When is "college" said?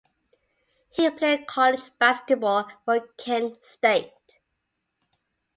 1.45-1.91